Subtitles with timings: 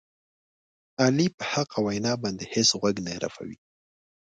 [1.03, 3.57] علي په حقه وینا باندې هېڅ غوږ نه رپوي.